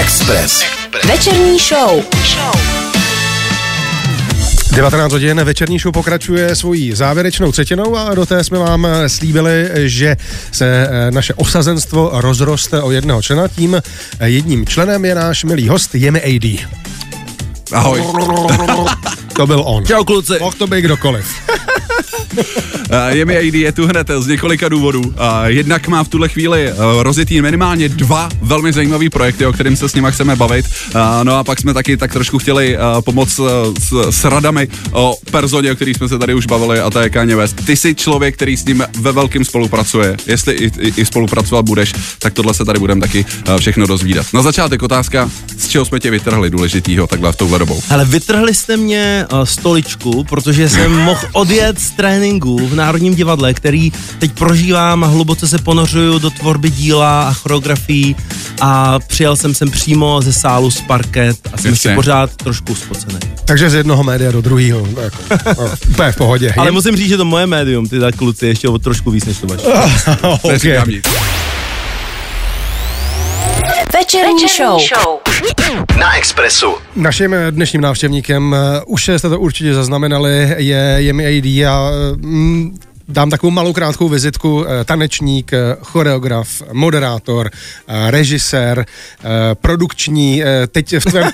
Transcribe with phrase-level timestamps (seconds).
[0.00, 0.64] Express.
[1.08, 2.04] Večerní show.
[4.74, 10.16] 19 hodin večerní show pokračuje svojí závěrečnou třetinou a do té jsme vám slíbili, že
[10.52, 13.48] se eh, naše osazenstvo rozroste o jednoho člena.
[13.48, 16.66] Tím eh, jedním členem je náš milý host Jemi AD.
[17.72, 18.02] Ahoj.
[19.36, 19.86] To byl on.
[19.86, 20.38] Čau kluci.
[20.40, 21.26] Mohl to být kdokoliv.
[22.32, 22.42] Uh,
[23.08, 25.00] je mi ID je tu hned z několika důvodů.
[25.00, 25.14] Uh,
[25.46, 29.88] jednak má v tuhle chvíli uh, rozjetý minimálně dva velmi zajímavé projekty, o kterým se
[29.88, 30.66] s nimi chceme bavit.
[31.22, 33.40] No a pak jsme taky tak trošku chtěli pomoct
[33.80, 37.10] s, s radami o personě, o který jsme se tady už bavili, a to je
[37.10, 37.66] Kanye West.
[37.66, 40.16] Ty jsi člověk, který s ním ve velkým spolupracuje.
[40.26, 43.24] Jestli i, i, i spolupracovat budeš, tak tohle se tady budeme taky
[43.58, 44.26] všechno dozvídat.
[44.32, 47.82] Na začátek otázka, z čeho jsme tě vytrhli důležitýho takhle v touhle dobou?
[47.90, 51.90] Ale vytrhli jste mě stoličku, protože jsem mohl odjet z
[52.20, 57.32] tréninku v Národním divadle, který teď prožívám a hluboce se ponořuju do tvorby díla a
[57.32, 58.16] choreografií
[58.60, 63.18] a přijel jsem sem přímo ze sálu z parket a jsem ještě pořád trošku spocený.
[63.44, 64.88] Takže z jednoho média do druhého.
[65.02, 65.16] Jako,
[65.58, 66.54] no, úplně v pohodě.
[66.58, 69.38] Ale musím říct, že to moje médium, ty tak kluci, ještě o trošku víc než
[69.38, 69.66] to vaše.
[70.42, 71.02] okay.
[73.92, 75.29] Večerní show.
[75.98, 76.74] Na Expressu.
[76.96, 81.90] Naším dnešním návštěvníkem, eh, už jste to určitě zaznamenali, je Jemi AD a
[83.10, 84.64] dám takovou malou krátkou vizitku.
[84.68, 87.50] Eh, tanečník, eh, choreograf, moderátor,
[87.88, 88.86] eh, režisér,
[89.60, 90.42] produkční.
[90.68, 91.30] Teď v tvém,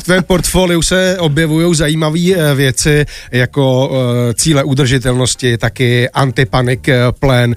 [0.00, 3.90] v tvém portfoliu se objevují zajímavé věci jako
[4.34, 6.88] cíle udržitelnosti, taky antipanik
[7.20, 7.54] plan,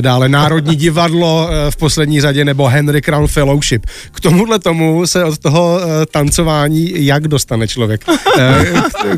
[0.00, 3.86] dále Národní divadlo v poslední řadě nebo Henry Crown Fellowship.
[4.12, 8.04] K tomuhle tomu se od toho tancování jak dostane člověk.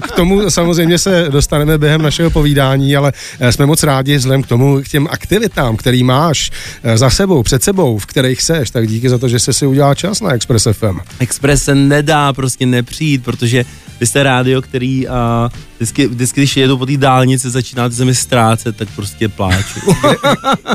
[0.02, 3.12] K tomu samozřejmě se dostaneme během našeho povídání, ale
[3.50, 6.50] jsme moc moc rádi vzhledem k tomu, k těm aktivitám, který máš
[6.82, 9.66] eh, za sebou, před sebou, v kterých seš, tak díky za to, že jsi si
[9.66, 10.98] udělal čas na Express FM.
[11.18, 13.64] Express se nedá prostě nepřijít, protože
[14.00, 18.14] vy jste rádio, který a vždycky, vždycky když jedu po té dálnici, začínáte se mi
[18.14, 19.80] ztrácet, tak prostě pláču.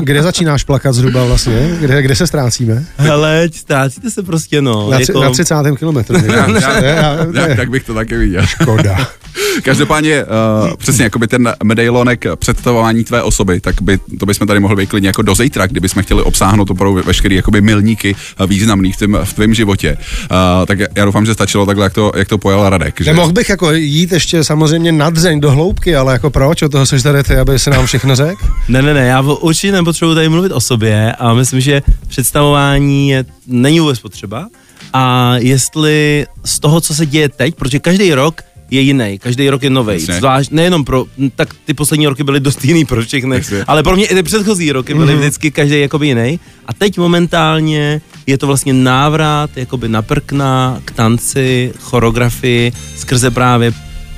[0.00, 1.76] kde začínáš plakat zhruba vlastně?
[1.80, 2.84] Kde, kde se ztrácíme?
[2.96, 4.90] Hele, ztrácíte se prostě, no.
[4.90, 5.20] Na, jako...
[5.20, 5.54] na 30.
[5.78, 6.16] kilometru.
[7.56, 8.46] tak bych to taky viděl.
[8.46, 9.08] Škoda.
[9.62, 14.60] Každopádně, uh, přesně jako by ten medailonek představování tvé osoby, tak by, to bychom tady
[14.60, 18.96] mohli klidně jako do zítra, kdybychom chtěli obsáhnout opravdu veškerý jakoby milníky uh, významný v,
[18.96, 19.96] tým, v tvém životě.
[20.30, 23.00] Uh, tak já doufám, že stačilo takhle, jak to, jak to pojal Radek.
[23.00, 23.10] Že?
[23.10, 26.62] Nemohl bych jako jít ještě samozřejmě nadzeň do hloubky, ale jako proč?
[26.62, 28.46] O toho seš tady ty, aby se nám všechno řekl?
[28.68, 33.24] ne, ne, ne, já určitě nepotřebuji tady mluvit o sobě a myslím, že představování je,
[33.46, 34.48] není vůbec potřeba.
[34.92, 39.62] A jestli z toho, co se děje teď, protože každý rok je jiný, každý rok
[39.62, 39.98] je nový.
[39.98, 41.04] Zvlášť nejenom pro,
[41.36, 44.72] tak ty poslední roky byly dost jiný pro všechny, ale pro mě i ty předchozí
[44.72, 45.18] roky byly mm-hmm.
[45.18, 46.40] vždycky každý jakoby jiný.
[46.66, 53.72] A teď momentálně je to vlastně návrat jakoby na prkna k tanci, choreografii skrze právě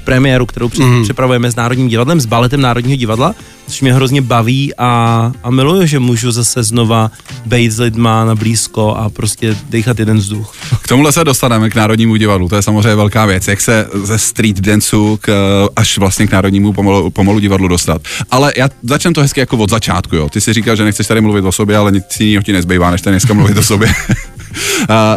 [0.07, 1.03] premiéru, kterou mm.
[1.03, 3.35] připravujeme s Národním divadlem, s baletem Národního divadla,
[3.67, 7.11] což mě hrozně baví a, a miluju, že můžu zase znova
[7.47, 10.55] být s lidma na blízko a prostě dechat jeden vzduch.
[10.83, 14.19] K tomuhle se dostaneme k Národnímu divadlu, to je samozřejmě velká věc, jak se ze
[14.19, 15.29] street danceu k,
[15.77, 18.03] až vlastně k Národnímu pomalu, pomalu divadlu dostat.
[18.31, 20.29] Ale já začnu to hezky jako od začátku, jo.
[20.29, 23.03] Ty si říkal, že nechceš tady mluvit o sobě, ale nic jiného ti nezbývá, než
[23.03, 23.89] tady dneska mluvit o sobě.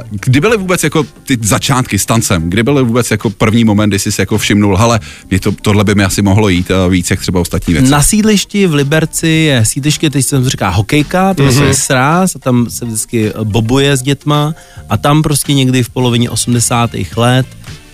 [0.09, 2.50] Kdy byly vůbec jako ty začátky s tancem?
[2.50, 5.83] Kdy byly vůbec jako první moment, kdy jsi si jako všimnul, hele, mě to, tohle
[5.83, 7.91] by mi asi mohlo jít víc, jak třeba ostatní věci?
[7.91, 11.63] Na sídlišti v Liberci je sídliště, teď se to říká hokejka, to mm-hmm.
[11.63, 14.55] je sráz a tam se vždycky bobuje s dětma
[14.89, 16.91] a tam prostě někdy v polovině 80.
[17.16, 17.47] let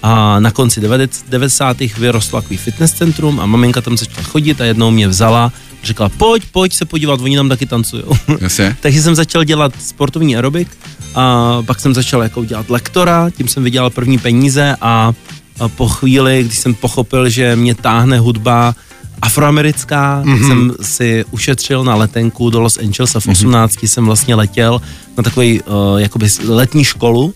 [0.03, 0.81] a na konci
[1.29, 1.77] 90.
[1.97, 5.51] vyrostlo takový fitness centrum a maminka tam začala chodit a jednou mě vzala
[5.85, 8.03] řekla, pojď, pojď se podívat, oni tam taky tancují.
[8.79, 10.67] Takže jsem začal dělat sportovní aerobik
[11.15, 15.13] a pak jsem začal jako dělat lektora, tím jsem vydělal první peníze a,
[15.59, 18.75] a po chvíli, když jsem pochopil, že mě táhne hudba
[19.21, 20.47] afroamerická, mm-hmm.
[20.47, 23.87] jsem si ušetřil na letenku do Los Angeles a v 18 mm-hmm.
[23.87, 24.81] jsem vlastně letěl
[25.17, 27.33] na takový uh, jakoby letní školu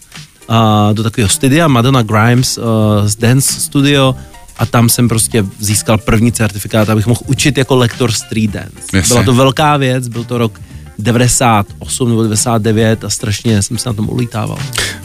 [0.50, 2.64] uh, do takového studia Madonna Grimes uh,
[3.06, 4.16] z Dance Studio
[4.58, 8.74] a tam jsem prostě získal první certifikát, abych mohl učit jako lektor street dance.
[8.94, 9.14] Jasně.
[9.14, 10.60] Byla to velká věc, byl to rok
[10.98, 14.60] 98 nebo 99 a strašně jsem se na tom ulítával.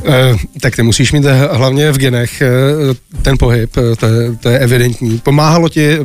[0.07, 2.49] Eh, tak ty musíš mít hlavně v genech eh,
[3.23, 5.19] ten pohyb, eh, to, je, to je evidentní.
[5.19, 5.99] Pomáhalo ti eh,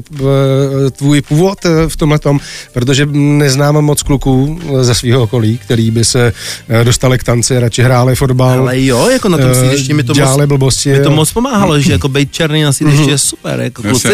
[0.91, 2.39] tvůj původ v tomhle tom,
[2.73, 6.33] protože neznám moc kluků ze svého okolí, který by se
[6.83, 8.59] dostali k tanci, radši hráli fotbal.
[8.59, 11.91] Ale jo, jako na tom sídlišti mi to moc, blbosti, mi to moc pomáhalo, že
[11.91, 13.09] jako být černý na sídlišti mm-hmm.
[13.09, 14.07] je super, jako kluci.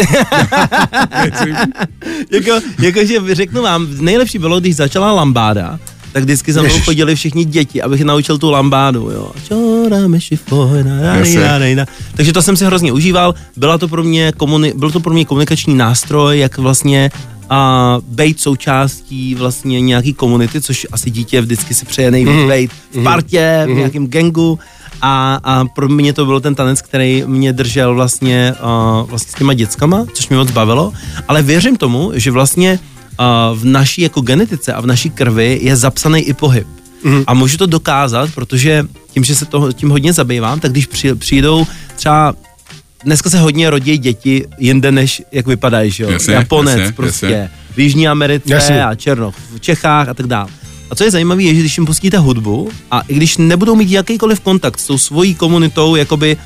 [2.32, 5.78] jako, jako, že řeknu vám, nejlepší bylo, když začala Lambáda,
[6.16, 9.30] tak vždycky za mnou chodili všichni děti, abych je naučil tu lambádu, jo.
[12.14, 15.24] Takže to jsem si hrozně užíval, byla to pro mě komuni- byl to pro mě
[15.24, 17.10] komunikační nástroj, jak vlastně
[17.50, 22.48] a být součástí vlastně nějaký komunity, což asi dítě vždycky si přeje nejvíc mm.
[22.48, 24.58] být v partě, v nějakém gangu
[25.02, 29.34] a, a pro mě to byl ten tanec, který mě držel vlastně, uh, vlastně s
[29.34, 30.92] těma dětskama, což mě moc bavilo,
[31.28, 32.95] ale věřím tomu, že vlastně uh,
[33.54, 36.66] v naší jako genetice a v naší krvi je zapsaný i pohyb.
[37.04, 37.24] Mm.
[37.26, 41.14] A můžu to dokázat, protože tím, že se to, tím hodně zabývám, tak když při,
[41.14, 41.66] přijdou
[41.96, 42.34] třeba
[43.04, 46.10] dneska se hodně rodí děti jinde, než jak vypadají, že jo?
[46.10, 47.50] Jasně, Japonec jasně, prostě, jasně.
[47.74, 48.84] v Jižní Americe Jasně.
[48.84, 50.48] a Černoch, v Čechách a tak dále.
[50.90, 53.90] A co je zajímavé, je, že když jim pustíte hudbu a i když nebudou mít
[53.90, 56.36] jakýkoliv kontakt s tou svojí komunitou, jakoby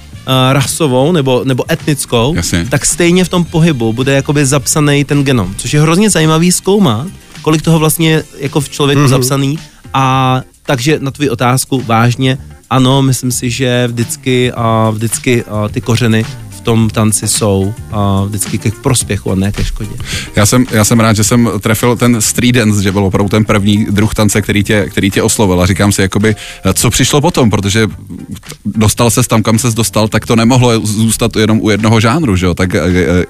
[0.52, 2.67] rasovou nebo, nebo etnickou, Jasně.
[2.70, 7.06] tak stejně v tom pohybu bude jakoby zapsaný ten genom, což je hrozně zajímavý zkoumat,
[7.43, 9.08] kolik toho vlastně je jako v člověku mm-hmm.
[9.08, 9.58] zapsaný
[9.94, 12.38] a takže na tvou otázku vážně,
[12.70, 16.25] ano, myslím si, že vždycky, uh, vždycky uh, ty kořeny
[16.60, 19.90] v tom tanci jsou uh, vždycky ke prospěchu a ne ke škodě.
[20.36, 23.44] Já jsem, já jsem rád, že jsem trefil ten street dance, že byl opravdu ten
[23.44, 26.36] první druh tance, který tě, který tě oslovil a říkám si jakoby,
[26.74, 27.88] co přišlo potom, protože
[28.64, 32.46] dostal se tam, kam se dostal, tak to nemohlo zůstat jenom u jednoho žánru, že
[32.46, 32.80] jo, tak eh,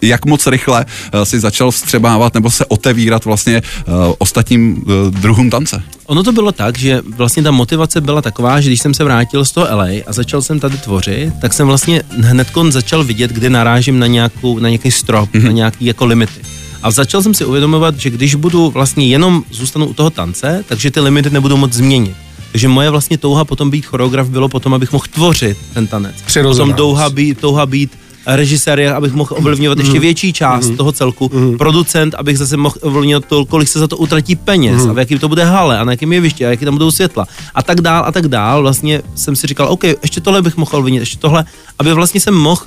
[0.02, 5.50] jak moc rychle eh, si začal vstřebávat nebo se otevírat vlastně eh, ostatním eh, druhům
[5.50, 5.82] tance?
[6.10, 9.44] Ono to bylo tak, že vlastně ta motivace byla taková, že když jsem se vrátil
[9.44, 13.50] z toho LA a začal jsem tady tvořit, tak jsem vlastně hned začal vidět, kde
[13.50, 15.44] narážím na, nějakou, na nějaký strop, mm-hmm.
[15.44, 16.40] na nějaký jako limity.
[16.82, 20.90] A začal jsem si uvědomovat, že když budu vlastně jenom zůstanu u toho tance, takže
[20.90, 22.16] ty limity nebudou moc změnit.
[22.52, 26.14] Takže moje vlastně touha potom být choreograf bylo potom, abych mohl tvořit ten tanec.
[26.26, 27.90] Přirozená Potom touha být, touha být
[28.36, 33.44] režisér, abych mohl ovlivňovat ještě větší část toho celku, producent, abych zase mohl ovlivňovat to,
[33.44, 36.12] kolik se za to utratí peněz a v jakým to bude hale a na jakém
[36.12, 37.26] jevišti a jaký tam budou světla.
[37.54, 38.62] A tak dál a tak dál.
[38.62, 41.44] Vlastně jsem si říkal, OK, ještě tohle bych mohl ovlivnit, ještě tohle,
[41.78, 42.62] aby vlastně jsem mohl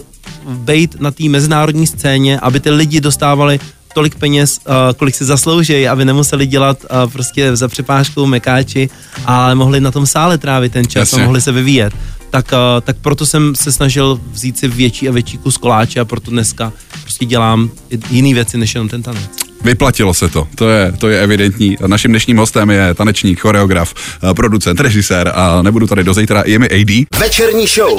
[0.46, 3.60] být na té mezinárodní scéně, aby ty lidi dostávali
[3.94, 8.90] tolik peněz, uh, kolik si zaslouží, aby nemuseli dělat uh, prostě za přepážkou mekáči,
[9.26, 11.22] ale mohli na tom sále trávit ten čas Jasně.
[11.22, 11.94] a mohli se vyvíjet.
[12.34, 16.06] Tak, uh, tak proto jsem se snažil vzít si větší a větší kus koláče a
[16.06, 19.30] proto dneska prostě dělám i- jiný věci než jenom ten tanec.
[19.64, 21.78] Vyplatilo se to, to je, to je evidentní.
[21.88, 23.94] Naším dnešním hostem je tanečník, choreograf,
[24.30, 27.20] eh, producent, režisér a nebudu tady do zítra, je mi AD.
[27.20, 27.98] Večerní show.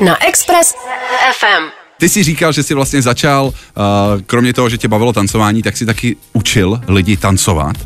[0.00, 0.74] Na Express
[1.38, 1.64] FM.
[1.98, 3.52] Ty jsi říkal, že jsi vlastně začal, uh,
[4.26, 7.76] kromě toho, že tě bavilo tancování, tak si taky učil lidi tancovat.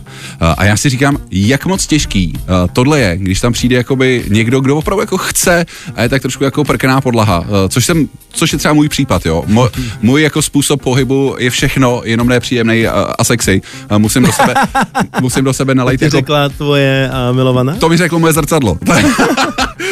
[0.42, 4.24] Uh, a já si říkám, jak moc těžký uh, tohle je, když tam přijde jakoby
[4.28, 8.08] někdo, kdo opravdu jako chce a je tak trošku jako prkená podlaha, uh, což, jsem,
[8.32, 9.44] což je třeba můj případ, jo.
[9.46, 9.68] Mo,
[10.02, 13.62] můj jako způsob pohybu je všechno, jenom nepříjemný a, a sexy.
[13.98, 14.54] Musím do sebe,
[15.20, 16.16] musím do sebe nalejt Ty jako...
[16.16, 17.74] řekla tvoje milovaná?
[17.74, 18.78] To mi řeklo moje zrcadlo.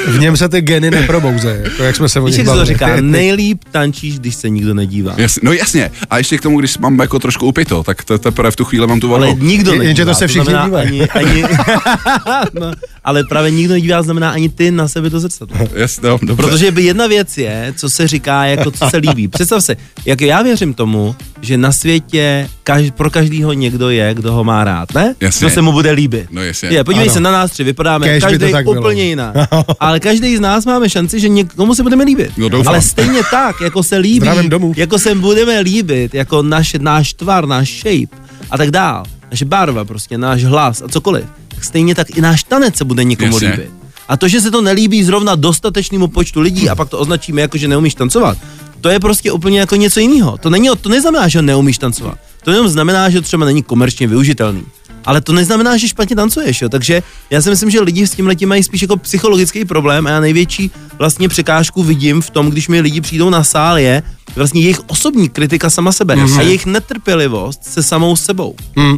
[0.09, 2.67] V něm se ty geny neprobouze, jako jak jsme se o nich se to bavili.
[2.67, 5.15] říká, nejlíp tančíš, když se nikdo nedívá.
[5.17, 5.91] Jasně, no jasně.
[6.11, 8.87] A ještě k tomu, když mám jako trošku upito, tak te- teprve v tu chvíli
[8.87, 9.45] mám tu Ale volbu.
[9.45, 10.13] nikdo Jenže nedívá.
[10.13, 11.01] to se všichni znamená dívají.
[11.11, 11.43] ani, ani,
[12.61, 12.73] no,
[13.05, 15.57] ale právě nikdo nedívá, znamená ani ty na sebe to zrcadlo.
[15.75, 16.47] Jasně, no, dobře.
[16.49, 19.29] Protože by jedna věc je, co se říká, jako co se líbí.
[19.29, 19.77] Představ se,
[20.07, 24.65] jak já věřím tomu, že na světě kaž, pro každýho někdo je, kdo ho má
[24.65, 25.15] rád, ne?
[25.21, 25.45] Jasně.
[25.47, 26.27] Kdo se mu bude líbit.
[26.31, 26.69] No jasně.
[26.69, 27.15] Je, podívej Ano.
[27.15, 28.81] se na nás tři, vypadáme to každý tak bylo.
[28.81, 29.35] úplně jinak.
[29.81, 32.31] Ale každý z nás máme šanci, že někomu se budeme líbit.
[32.37, 32.69] No, doufám.
[32.69, 34.29] Ale stejně tak, jako se líbí,
[34.77, 38.17] jako se budeme líbit, jako naš, náš tvar, náš shape
[38.51, 42.43] a tak dál, naše barva prostě, náš hlas a cokoliv, tak stejně tak i náš
[42.43, 43.51] tanec se bude někomu Jasně.
[43.51, 43.71] líbit.
[44.09, 47.59] A to, že se to nelíbí zrovna dostatečnému počtu lidí a pak to označíme jako,
[47.59, 48.39] že neumíš tancovat,
[48.81, 50.39] to je prostě úplně jako něco jiného.
[50.39, 52.19] To, není, to neznamená, že neumíš tancovat.
[52.45, 54.63] To jenom znamená, že třeba není komerčně využitelný.
[55.05, 56.69] Ale to neznamená, že špatně tancuješ, jo.
[56.69, 60.11] Takže já si myslím, že lidi s tím letím mají spíš jako psychologický problém a
[60.11, 64.03] já největší vlastně překážku vidím v tom, když mi lidi přijdou na sál, je
[64.37, 68.55] vlastně jejich osobní kritika sama sebe a jejich netrpělivost se samou sebou.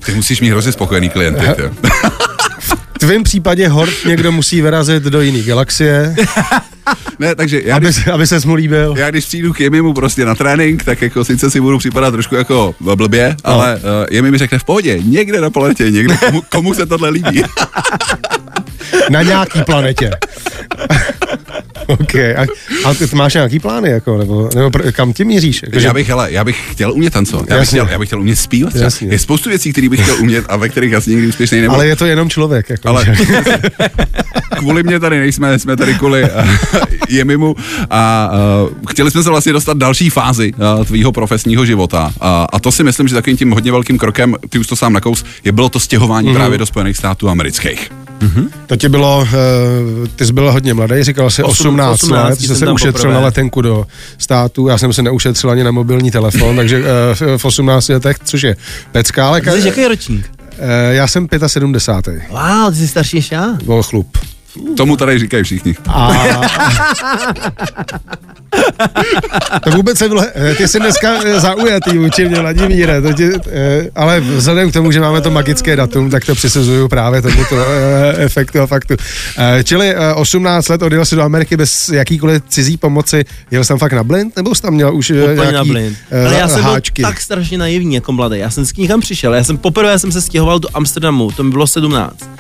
[0.06, 1.46] Ty musíš mít hrozně spokojený klienty.
[3.00, 6.14] Tvém případě hort někdo musí vyrazit do jiné galaxie,
[7.18, 8.94] ne, takže já, aby, když, aby se mu líbil.
[8.98, 12.34] já když přijdu k Jemimu prostě na trénink, tak jako sice si budu připadat trošku
[12.34, 13.50] jako blbě, No.
[13.52, 17.08] ale uh, Jemi mi řekne v pohodě, někde na planetě, někde komu, komu se tohle
[17.10, 17.42] líbí.
[19.10, 20.10] Na nějaký planetě.
[22.00, 22.14] OK.
[22.14, 22.46] A,
[22.84, 25.62] a ty máš nějaký plány, jako, nebo, nebo pr- kam ty míříš?
[25.62, 27.80] Jako, já bych, hele, já bych chtěl umět tancovat, já bych, Jasně.
[27.80, 28.74] chtěl, já bych chtěl umět zpívat.
[28.74, 29.08] Jasně.
[29.10, 31.74] Je spoustu věcí, které bych chtěl umět a ve kterých asi nikdy úspěšný nebudu.
[31.74, 32.70] ale je to jenom člověk.
[32.70, 33.06] Jako, Ale
[34.56, 36.48] kvůli mě tady nejsme, jsme tady kvůli uh,
[37.08, 37.56] Jemimu
[37.90, 38.30] a
[38.62, 42.12] uh, chtěli jsme se vlastně dostat další fázi uh, tvýho profesního života uh,
[42.52, 45.24] a to si myslím, že takovým tím hodně velkým krokem, ty už to sám nakous,
[45.44, 46.34] je bylo to stěhování mm.
[46.34, 47.90] právě do Spojených států amerických.
[48.20, 48.48] Mm-hmm.
[48.66, 52.56] To ti bylo, uh, ty jsi byl hodně mladý, říkal jsi 18, 18 let, jsi
[52.56, 53.14] se ušetřil poprvé.
[53.14, 53.86] na letenku do
[54.18, 56.84] státu, já jsem se neušetřil ani na mobilní telefon, takže uh,
[57.36, 58.56] v 18 letech, což je
[58.92, 59.26] pecka.
[59.26, 59.42] Ale...
[59.42, 60.30] Jsi jaký ročník?
[60.58, 62.22] Uh, já jsem 75.
[62.30, 63.58] Wow, ty jsi starší než já?
[63.64, 64.18] Byl chlup.
[64.76, 65.74] Tomu tady říkají všichni.
[65.88, 66.12] A...
[69.64, 73.90] to vůbec nebylo, eh, ty jsi dneska eh, zaujatý vůči mě, Vladimíre, to ti, eh,
[73.94, 77.56] ale vzhledem k tomu, že máme to magické datum, tak to přisuzuju právě tomuto
[78.16, 78.94] efektu a faktu.
[79.64, 84.04] Čili 18 let odjel si do Ameriky bez jakýkoliv cizí pomoci, jel jsem fakt na
[84.04, 85.96] blind, nebo jsi tam měl už Úplně nějaký na blind.
[86.26, 87.02] Ale já jsem háčky?
[87.02, 90.12] byl tak strašně naivní jako mladý, já jsem s někam přišel, já jsem poprvé jsem
[90.12, 92.30] se stěhoval do Amsterdamu, to mi bylo 17.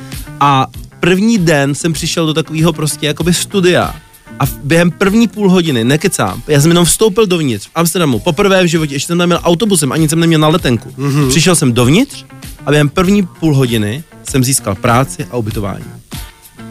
[0.40, 0.66] A
[1.00, 3.94] první den jsem přišel do takového prostě jakoby studia
[4.40, 8.66] a během první půl hodiny, nekecám, já jsem jenom vstoupil dovnitř v Amsterdamu, poprvé v
[8.66, 10.94] životě, ještě jsem tam měl autobusem, ani jsem neměl na letenku.
[10.98, 11.28] Mm-hmm.
[11.28, 12.24] Přišel jsem dovnitř
[12.66, 15.84] a během první půl hodiny jsem získal práci a ubytování.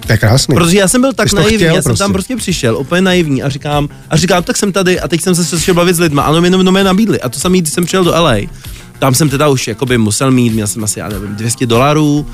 [0.08, 0.56] To je krásný.
[0.56, 2.04] Protože já jsem byl tak naivní, chtěl, já jsem prostě.
[2.04, 5.36] tam prostě přišel, úplně naivní a říkám, a říkám, tak jsem tady a teď jsem
[5.36, 7.22] se začal bavit s lidmi, ano, jenom mě nabídli.
[7.22, 8.36] A to samý, když jsem přijel do LA,
[9.00, 12.26] tam jsem teda už jakoby musel mít, měl jsem asi, já nevím, 200 dolarů,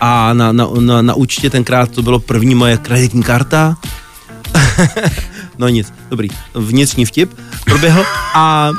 [0.00, 3.76] a na, na, na, na účtě tenkrát to bylo první moje kreditní karta.
[5.58, 8.70] no nic, dobrý, vnitřní vtip proběhl a,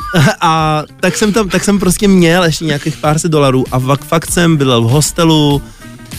[0.42, 4.06] a tak, jsem tam, tak jsem prostě měl ještě nějakých pár set dolarů a fakt,
[4.06, 5.62] fakt jsem byl v hostelu,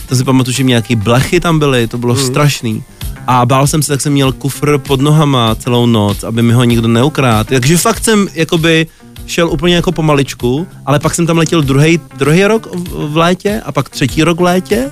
[0.09, 2.19] to si pamatuju, že nějaký blechy tam byly, to bylo mm.
[2.19, 2.83] strašný.
[3.27, 6.63] A bál jsem se, tak jsem měl kufr pod nohama celou noc, aby mi ho
[6.63, 7.47] nikdo neukrát.
[7.47, 8.87] Takže fakt jsem jakoby
[9.25, 13.71] šel úplně jako pomaličku, ale pak jsem tam letěl druhý, druhý rok v létě a
[13.71, 14.91] pak třetí rok v létě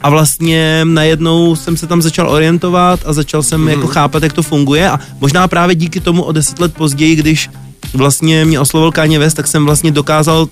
[0.00, 3.68] a vlastně najednou jsem se tam začal orientovat a začal jsem mm.
[3.68, 7.50] jako chápat, jak to funguje a možná právě díky tomu o deset let později, když
[7.94, 10.48] vlastně mě oslovil Kanye West, tak jsem vlastně dokázal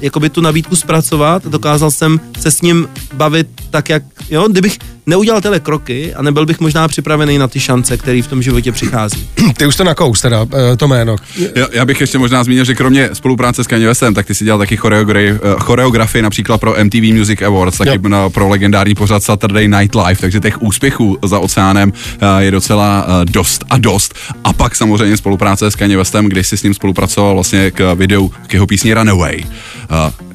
[0.00, 5.40] jakoby tu nabídku zpracovat, dokázal jsem se s ním bavit tak, jak, jo, kdybych neudělal
[5.40, 9.28] tyhle kroky a nebyl bych možná připravený na ty šance, které v tom životě přichází.
[9.56, 11.16] Ty už to nakous teda, eh, to jméno.
[11.54, 14.44] Já, já bych ještě možná zmínil, že kromě spolupráce s Kanye Westem, tak ty si
[14.44, 18.32] dělal taky choreografii, eh, choreografii například pro MTV Music Awards, taky yep.
[18.32, 23.64] pro legendární pořad Saturday Night Live, takže těch úspěchů za oceánem eh, je docela dost
[23.70, 24.14] a dost.
[24.44, 28.32] A pak samozřejmě spolupráce s Kanye Westem, kdy jsi s ním spolupracoval vlastně k videu
[28.46, 29.44] k jeho písni Runaway.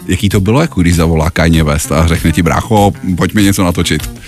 [0.07, 4.09] Jaký to bylo, jako když zavolá Kanye West a řekne ti, brácho, pojďme něco natočit.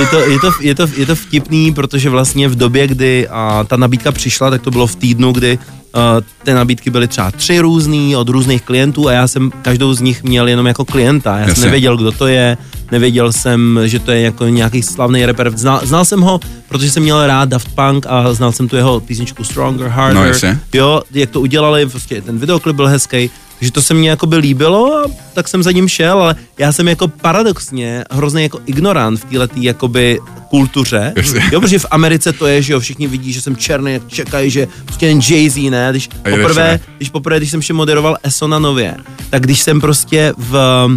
[0.00, 3.64] Je to, je to, je to, je to vtipný, protože vlastně v době, kdy a,
[3.68, 5.58] ta nabídka přišla, tak to bylo v týdnu, kdy
[5.94, 10.00] Uh, ty nabídky byly třeba tři různý od různých klientů a já jsem každou z
[10.00, 11.32] nich měl jenom jako klienta.
[11.32, 11.54] Já Jasně.
[11.54, 12.56] jsem nevěděl, kdo to je,
[12.92, 15.50] nevěděl jsem, že to je jako nějaký slavný rapper.
[15.56, 19.00] Znal, znal jsem ho, protože jsem měl rád Daft Punk a znal jsem tu jeho
[19.00, 20.36] písničku Stronger, Harder.
[20.42, 23.30] No, jo, jak to udělali, prostě ten videoklip byl hezký
[23.60, 26.72] že to se mně jako by líbilo a tak jsem za ním šel, ale já
[26.72, 30.20] jsem jako paradoxně hrozně jako ignorant v této jakoby
[30.50, 31.12] kultuře.
[31.52, 34.50] Jo, protože v Americe to je, že jo, všichni vidí, že jsem černý, jak čekají,
[34.50, 35.88] že prostě jen Jay-Z, ne?
[35.90, 38.96] Když poprvé, když poprvé, když jsem še moderoval ESO na Nově,
[39.30, 40.88] tak když jsem prostě v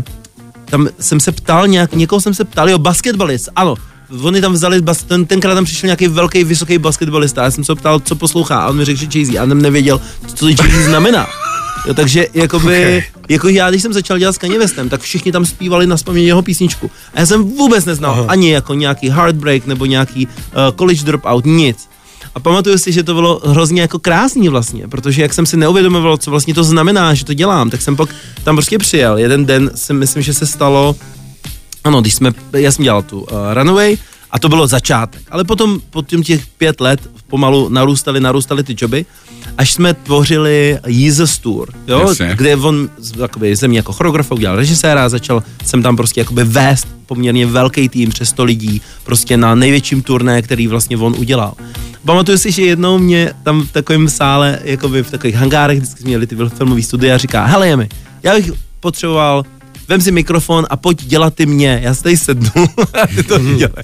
[0.70, 3.76] tam jsem se ptal nějak, někoho jsem se ptal, jo, basketbalist, ano,
[4.22, 7.76] oni tam vzali, bas, ten, tenkrát tam přišel nějaký velký, vysoký basketbalista, já jsem se
[7.76, 10.86] ptal, co poslouchá, a on mi řekl, že Jay-Z, a jsem nevěděl, co to Jay-Z
[10.86, 11.28] znamená.
[11.88, 13.04] Jo, takže jakoby, okay.
[13.30, 16.42] jako já, když jsem začal dělat s Kanye Westem, tak všichni tam zpívali na jeho
[16.42, 16.92] písničku.
[17.14, 18.26] A já jsem vůbec neznal Aha.
[18.28, 20.32] ani jako nějaký Heartbreak nebo nějaký uh,
[20.78, 21.90] College Dropout, nic.
[22.36, 26.18] A pamatuju si, že to bylo hrozně jako krásný vlastně, protože jak jsem si neuvědomoval,
[26.18, 28.10] co vlastně to znamená, že to dělám, tak jsem pak
[28.44, 29.18] tam prostě přijel.
[29.18, 30.96] Jeden den si myslím, že se stalo,
[31.84, 33.98] ano, když jsme, já jsem dělal tu uh, Runaway,
[34.38, 35.22] a to bylo začátek.
[35.32, 39.06] Ale potom, po těch pět let, pomalu narůstaly, narůstaly ty joby,
[39.58, 42.90] až jsme tvořili Jesus Tour, jo, kde on
[43.22, 47.90] jakoby, jsem jako choreograf udělal režiséra a začal jsem tam prostě jakoby vést poměrně velký
[47.90, 51.54] tým, přes 100 lidí, prostě na největším turné, který vlastně on udělal.
[52.06, 56.08] Pamatuju si, že jednou mě tam v takovém sále, jakoby v takových hangárech, vždycky jsme
[56.08, 57.90] měli ty filmové studia a říká, hele Jemi,
[58.24, 59.44] já bych potřeboval
[59.88, 62.52] vem si mikrofon a pojď dělat ty mě, já se tady sednu
[63.04, 63.84] a ty to dělej.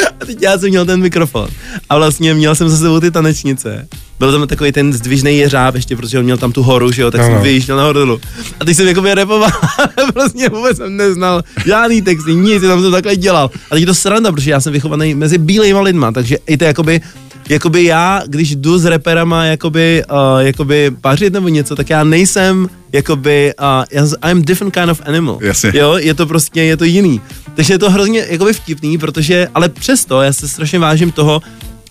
[0.20, 1.48] A teď já jsem měl ten mikrofon.
[1.88, 3.88] A vlastně měl jsem za sebou ty tanečnice.
[4.18, 7.10] Byl tam takový ten zdvižný jeřáb, ještě protože on měl tam tu horu, že jo,
[7.10, 7.26] tak no.
[7.26, 7.42] jsem no.
[7.42, 8.20] vyjížděl nahoru dolů.
[8.60, 9.50] A teď jsem jako repoval,
[10.12, 13.50] prostě vůbec jsem neznal žádný texty, nic, tam jsem takhle dělal.
[13.70, 17.00] A teď to sranda, protože já jsem vychovaný mezi bílejma lidma, takže i to jakoby
[17.48, 22.68] jakoby já, když jdu s reperama jakoby, uh, jakoby pařit nebo něco, tak já nejsem
[22.92, 23.52] jakoby,
[23.94, 25.38] uh, I'm different kind of animal.
[25.40, 25.72] Jasně.
[25.74, 27.20] Jo, je to prostě, je to jiný.
[27.54, 31.42] Takže je to hrozně jakoby vtipný, protože, ale přesto já se strašně vážím toho,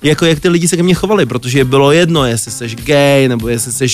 [0.03, 3.47] jako jak ty lidi se ke mně chovali, protože bylo jedno, jestli jsi gay, nebo
[3.47, 3.85] jestli jsi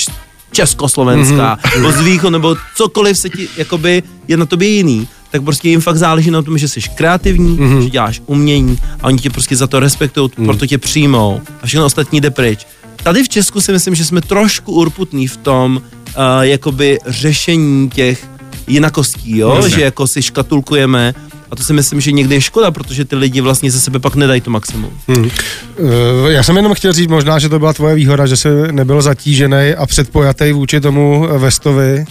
[0.51, 1.77] československá, mm-hmm.
[1.77, 5.81] nebo z východu, nebo cokoliv se ti, jakoby, je na tobě jiný, tak prostě jim
[5.81, 7.81] fakt záleží na tom, že jsi kreativní, mm-hmm.
[7.81, 10.45] že děláš umění a oni tě prostě za to respektují, mm.
[10.45, 12.67] proto tě přijmou a všechno ostatní jde pryč.
[13.03, 18.27] Tady v Česku si myslím, že jsme trošku urputní v tom, uh, jakoby řešení těch
[18.67, 19.63] jinakostí, jo?
[19.67, 21.13] že jako si škatulkujeme
[21.51, 24.15] a to si myslím, že někdy je škoda, protože ty lidi vlastně ze sebe pak
[24.15, 24.91] nedají to maximum.
[25.07, 25.29] Hmm.
[26.27, 29.73] Já jsem jenom chtěl říct možná, že to byla tvoje výhoda, že jsi nebyl zatížený
[29.77, 32.05] a předpojatý vůči tomu Vestovi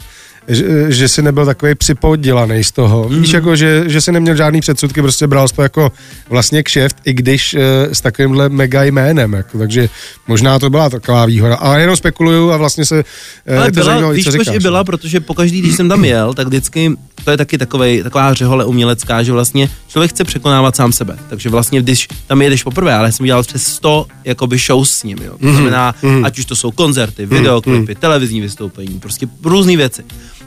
[0.48, 3.08] že, že jsi nebyl takový připodělaný z toho.
[3.08, 3.20] Mm.
[3.20, 5.92] Víš, jako, že, že jsi neměl žádný předsudky, prostě bral to jako
[6.28, 7.60] vlastně kšeft, i když uh,
[7.92, 9.88] s takovýmhle mega jménem, jako, takže
[10.28, 11.56] možná to byla taková výhoda.
[11.56, 13.04] A jenom spekuluju a vlastně se
[13.48, 14.56] uh, Ale to byla, zajímavé, víš, co říkáš.
[14.56, 14.84] i byla, no.
[14.84, 16.92] protože pokaždý, když jsem tam jel, tak vždycky
[17.24, 21.18] to je taky takovej, taková řehole umělecká, že vlastně člověk chce překonávat sám sebe.
[21.28, 25.18] Takže vlastně, když tam jedeš poprvé, ale jsem dělal přes 100 jakoby show s ním,
[25.24, 25.32] jo.
[25.38, 25.52] To mm-hmm.
[25.52, 26.26] znamená, mm-hmm.
[26.26, 27.98] ať už to jsou koncerty, videoklipy, mm-hmm.
[27.98, 30.04] televizní vystoupení, prostě různé věci.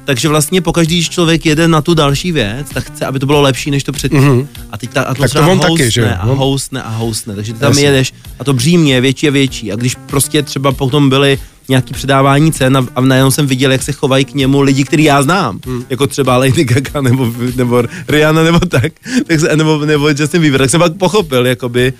[0.10, 3.42] Takže vlastně pokaždý, když člověk jede na tu další věc, tak chce, aby to bylo
[3.42, 4.22] lepší než to předtím.
[4.22, 4.48] Mm-hmm.
[4.72, 6.16] A teď ta atmosféra tak to houstne taky, že?
[6.16, 7.36] a houstne a houstne.
[7.36, 7.86] Takže ty tam Jasně.
[7.86, 9.72] jedeš a to břímě je větší a větší.
[9.72, 11.40] A když prostě třeba potom byly
[11.70, 15.04] nějaký předávání cen a, a najednou jsem viděl, jak se chovají k němu lidi, který
[15.04, 15.84] já znám, hmm.
[15.90, 18.94] jako třeba Lady Gaga nebo, nebo Rihanna nebo tak,
[19.28, 21.94] tak se, nebo, nebo Justin Bieber, tak jsem pak pochopil, jakoby,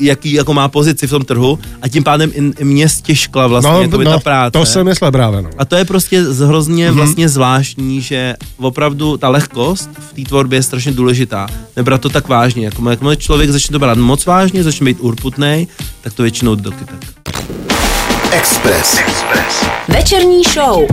[0.00, 3.72] jaký jako má pozici v tom trhu a tím pádem i, i mě stěžkla vlastně
[3.72, 4.50] no, jako no, ta práce.
[4.50, 5.42] To jsem myslel právě.
[5.42, 5.50] No.
[5.58, 6.94] A to je prostě hrozně mm-hmm.
[6.94, 11.46] vlastně zvláštní, že opravdu ta lehkost v té tvorbě je strašně důležitá.
[11.76, 12.64] Nebrat to tak vážně.
[12.64, 15.68] Jako, jakmile člověk začne to brát moc vážně, začne být urputný,
[16.00, 17.04] tak to většinou do kytek.
[18.32, 18.98] Express.
[18.98, 19.64] Express.
[19.88, 20.86] Večerní show.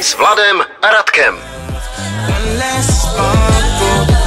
[0.00, 1.34] S Vladem a Radkem.
[3.16, 4.19] One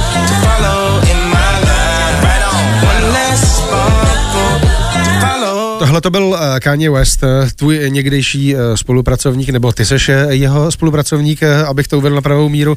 [5.84, 10.72] Tohle to byl eh, Kanye West, eh, tvůj někdejší eh, spolupracovník, nebo ty seš jeho
[10.72, 12.76] spolupracovník, abych to uvedl na pravou míru.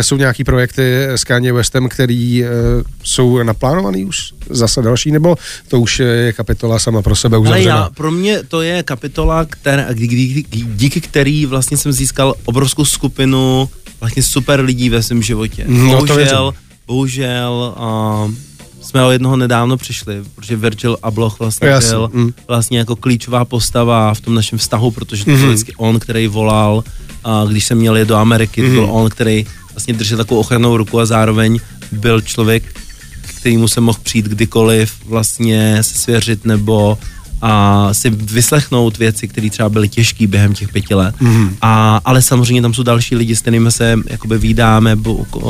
[0.00, 2.44] Jsou nějaký projekty s Kanye Westem, který
[3.02, 5.36] jsou naplánovaný už zase další, nebo
[5.68, 7.74] to už je kapitola sama pro sebe uzavřená?
[7.74, 9.86] Ale já, pro mě to je kapitola, která,
[10.50, 13.68] díky který vlastně jsem získal obrovskou skupinu
[14.00, 15.64] vlastně super lidí ve svém životě.
[15.68, 16.54] No, bohužel,
[16.86, 17.74] bohužel
[18.26, 18.30] uh,
[18.82, 21.90] jsme o jednoho nedávno přišli, protože Virgil Abloh vlastně Jasný.
[21.90, 22.32] byl mm.
[22.48, 25.36] vlastně jako klíčová postava v tom našem vztahu, protože to mm.
[25.36, 26.84] byl vždycky on, který volal,
[27.24, 28.68] a když jsem měl jít do Ameriky, mm.
[28.68, 28.92] to byl mhm.
[28.92, 31.58] on, který vlastně držel takovou ochranou ruku a zároveň
[31.92, 32.80] byl člověk,
[33.22, 36.98] kterýmu se mohl přijít kdykoliv vlastně se svěřit nebo
[37.42, 41.14] a si vyslechnout věci, které třeba byly těžké během těch pěti let.
[41.20, 41.56] Mm.
[41.62, 44.96] A, ale samozřejmě tam jsou další lidi, s kterými se jakoby výdáme,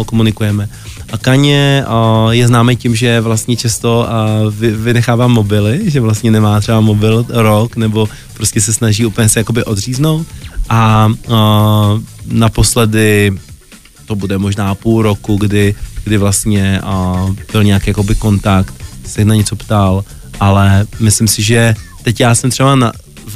[0.06, 0.68] komunikujeme.
[1.12, 1.84] A Kaně
[2.30, 4.08] je známý tím, že vlastně často
[4.50, 9.40] vy, vynechává mobily, že vlastně nemá třeba mobil rok, nebo prostě se snaží úplně se
[9.40, 10.26] jakoby odříznout.
[10.68, 13.32] A, a naposledy
[14.06, 15.74] to bude možná půl roku, kdy,
[16.04, 18.74] kdy vlastně a, byl nějaký jakoby kontakt,
[19.06, 20.04] se na něco ptal,
[20.42, 22.92] ale myslím si, že teď já jsem třeba na,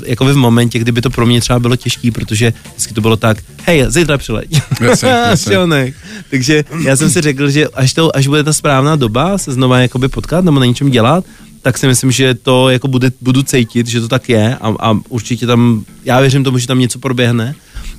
[0.06, 3.38] jako v momentě, kdyby to pro mě třeba bylo těžké, protože vždycky to bylo tak,
[3.64, 4.62] hej, zítra přileď.
[6.30, 9.78] Takže já jsem si řekl, že až, to, až bude ta správná doba se znova
[9.78, 11.24] jakoby potkat nebo na něčem dělat,
[11.62, 14.98] tak si myslím, že to jako bude, budu cítit, že to tak je a, a
[15.08, 17.54] určitě tam, já věřím tomu, že tam něco proběhne,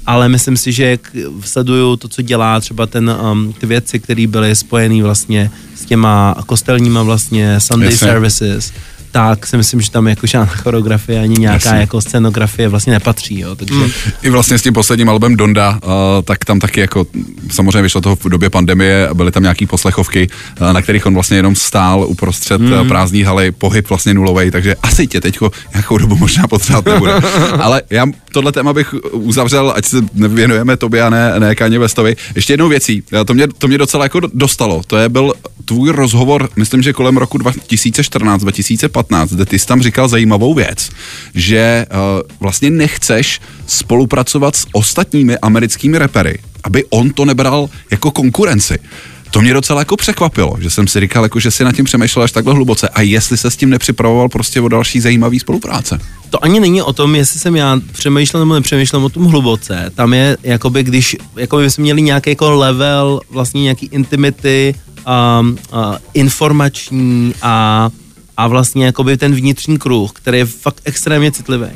[0.05, 4.27] ale myslím si, že jak sleduju to, co dělá třeba ten, um, ty věci, které
[4.27, 8.07] byly spojené vlastně s těma kostelníma vlastně Sunday Jasně.
[8.07, 8.73] services,
[9.11, 11.79] tak si myslím, že tam jako žádná choreografie ani nějaká Jasně.
[11.79, 13.39] jako scenografie vlastně nepatří.
[13.39, 13.75] Jo, takže...
[13.75, 13.89] Mm.
[14.21, 15.89] I vlastně s tím posledním albem Donda, uh,
[16.23, 17.05] tak tam taky jako
[17.51, 20.27] samozřejmě vyšlo to v době pandemie, byly tam nějaký poslechovky,
[20.61, 22.87] uh, na kterých on vlastně jenom stál uprostřed mm.
[22.87, 27.13] prázdní haly, pohyb vlastně nulový, takže asi tě teďko nějakou dobu možná potřebovat nebude.
[27.59, 32.15] Ale já tohle téma bych uzavřel, ať se věnujeme tobě a ne, ne Kanye Westovi.
[32.35, 35.33] Ještě jednou věcí, to mě, to mě docela jako dostalo, to je byl
[35.67, 40.89] tvůj rozhovor, myslím, že kolem roku 2014-2015, 2015, kde ty jsi tam říkal zajímavou věc,
[41.35, 41.97] že uh,
[42.39, 48.79] vlastně nechceš spolupracovat s ostatními americkými repery, aby on to nebral jako konkurenci.
[49.31, 52.23] To mě docela jako překvapilo, že jsem si říkal, jako, že si nad tím přemýšlel
[52.23, 55.99] až takhle hluboce a jestli se s tím nepřipravoval prostě o další zajímavý spolupráce.
[56.29, 59.91] To ani není o tom, jestli jsem já přemýšlel nebo nepřemýšlel o tom hluboce.
[59.95, 64.75] Tam je, jakoby, když jakoby jsme měli nějaký jako level, vlastně nějaký intimity,
[65.07, 67.89] um, uh, informační a
[68.37, 71.67] a vlastně jakoby ten vnitřní kruh, který je fakt extrémně citlivý.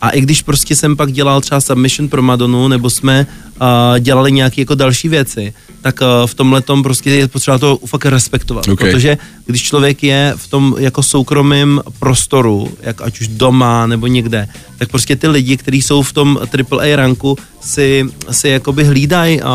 [0.00, 3.26] A i když prostě jsem pak dělal třeba submission pro Madonu, nebo jsme
[3.60, 7.78] uh, dělali nějaké jako další věci, tak uh, v tomhle tom prostě je potřeba to
[7.86, 8.68] fakt respektovat.
[8.68, 8.92] Okay.
[8.92, 14.48] Protože když člověk je v tom jako soukromém prostoru, jak ať už doma nebo někde,
[14.78, 16.38] tak prostě ty lidi, kteří jsou v tom
[16.72, 19.48] AAA ranku, si, si jakoby hlídají uh,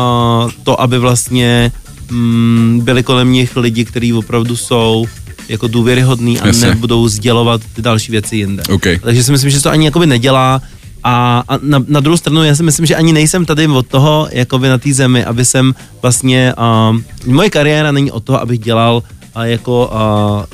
[0.62, 1.72] to, aby vlastně
[2.10, 5.06] mm, byli kolem nich lidi, kteří opravdu jsou
[5.48, 6.68] jako důvěryhodný a Jasně.
[6.68, 8.62] nebudou sdělovat ty další věci jinde.
[8.70, 8.98] Okay.
[8.98, 10.62] Takže si myslím, že to ani jakoby nedělá
[11.04, 14.28] a, a na, na druhou stranu já si myslím, že ani nejsem tady od toho,
[14.32, 19.02] jakoby na té zemi, aby jsem vlastně, uh, moje kariéra není od toho, abych dělal
[19.36, 19.90] uh, jako,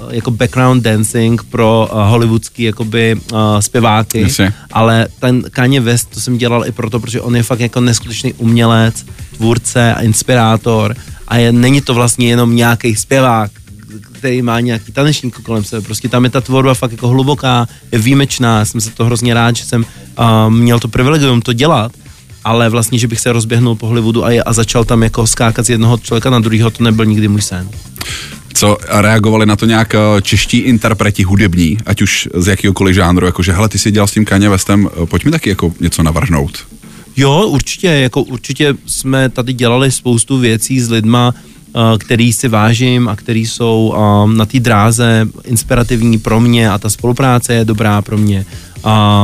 [0.02, 4.52] uh, jako background dancing pro uh, hollywoodský jakoby uh, zpěváky, Jasně.
[4.72, 8.32] ale ten Kanye West, to jsem dělal i proto, protože on je fakt jako neskutečný
[8.32, 9.04] umělec,
[9.36, 10.96] tvůrce a inspirátor
[11.32, 13.50] a je, není to vlastně jenom nějaký zpěvák,
[14.12, 15.82] který má nějaký tanečník kolem sebe.
[15.82, 18.64] Prostě tam je ta tvorba fakt jako hluboká, je výjimečná.
[18.64, 19.84] Jsem se to hrozně rád, že jsem
[20.18, 21.92] uh, měl to privilegium to dělat,
[22.44, 25.70] ale vlastně, že bych se rozběhnul po Hollywoodu a, a začal tam jako skákat z
[25.70, 27.68] jednoho člověka na druhého, to nebyl nikdy můj sen.
[28.54, 33.68] Co reagovali na to nějak čeští interpreti hudební, ať už z jakýkoliv žánru, jakože hele,
[33.68, 36.66] ty si dělal s tím Kanye Westem, pojď mi taky jako něco navrhnout.
[37.16, 41.34] Jo, určitě, jako určitě jsme tady dělali spoustu věcí s lidma,
[41.74, 46.78] Eh, který si vážím a který jsou um, na té dráze inspirativní pro mě a
[46.78, 48.46] ta spolupráce je dobrá pro mě.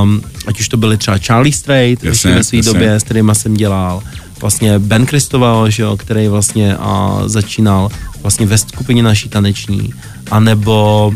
[0.03, 3.55] Um, ať už to byly třeba Charlie Strait jasně, ve své době, s kterýma jsem
[3.55, 4.03] dělal,
[4.41, 7.91] vlastně Ben Christoval, že jo, který vlastně uh, začínal
[8.23, 9.95] vlastně ve skupině naší taneční,
[10.31, 11.13] anebo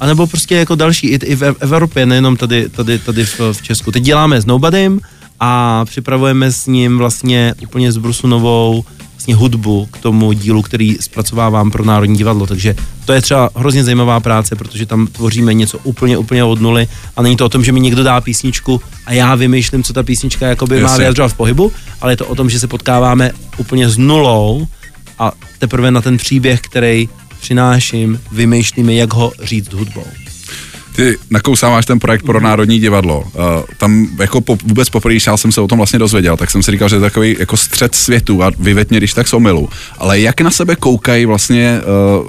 [0.00, 3.40] a nebo prostě jako další, i, i v, v Evropě, nejenom tady, tady, tady v,
[3.52, 3.92] v Česku.
[3.92, 5.00] Teď děláme s Nobodym
[5.40, 8.84] a připravujeme s ním vlastně úplně z brusu novou
[9.22, 12.46] vlastně hudbu k tomu dílu, který zpracovávám pro Národní divadlo.
[12.46, 16.88] Takže to je třeba hrozně zajímavá práce, protože tam tvoříme něco úplně, úplně od nuly
[17.16, 20.02] a není to o tom, že mi někdo dá písničku a já vymýšlím, co ta
[20.02, 23.88] písnička jakoby má vyjadřovat v pohybu, ale je to o tom, že se potkáváme úplně
[23.88, 24.66] s nulou
[25.18, 27.08] a teprve na ten příběh, který
[27.40, 30.04] přináším, vymýšlíme, jak ho říct hudbou.
[30.96, 33.20] Ty nakousáváš ten projekt pro Národní divadlo.
[33.20, 33.42] Uh,
[33.78, 36.70] tam jako po, vůbec poprvé, já jsem se o tom vlastně dozvěděl, tak jsem si
[36.70, 39.68] říkal, že je takový jako střed světu a vyveď mě, když tak z omilu.
[39.98, 41.80] Ale jak na sebe koukají vlastně
[42.20, 42.28] uh,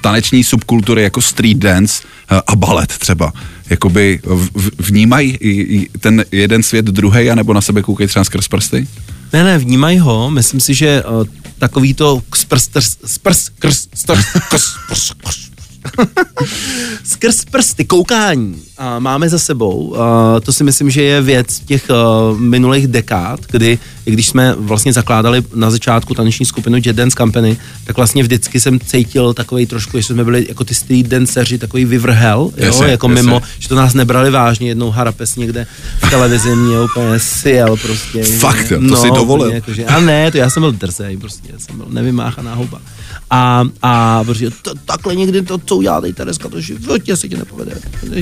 [0.00, 3.32] taneční subkultury jako street dance uh, a balet třeba?
[3.70, 8.86] Jakoby v, vnímají i, ten jeden svět druhý, anebo na sebe koukají třeba skrz prsty?
[9.32, 10.30] Ne, ne, vnímají ho.
[10.30, 11.24] Myslím si, že uh,
[11.58, 12.68] takový to sprs,
[13.04, 15.12] sprs, sprs, sprs,
[17.04, 19.96] Skrz prsty, koukání a máme za sebou.
[20.00, 24.92] A to si myslím, že je věc těch uh, minulých dekád, kdy, když jsme vlastně
[24.92, 29.98] zakládali na začátku taneční skupinu Jet Dance Company, tak vlastně vždycky jsem cítil takový trošku,
[29.98, 33.68] že jsme byli jako ty street danceři, takový vyvrhel, jo, yes, jako yes, mimo, že
[33.68, 35.66] to nás nebrali vážně, jednou harapes někde
[35.98, 38.22] v televizi mě úplně sjel prostě.
[38.22, 39.50] Fakt, to no, si dovolil.
[39.50, 42.80] Jako, že, a ne, to já jsem byl drzej, prostě, jsem byl nevymáchaná houba.
[43.30, 47.36] A, a protože to, takhle někdy to, co udělá tady Tereska, to životě se ti
[47.36, 47.72] nepovede.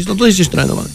[0.08, 0.88] Na to jsi trénovaný.